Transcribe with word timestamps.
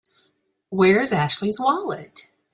Where's 0.69 1.11
Ashley's 1.13 1.59
wallet? 1.59 2.31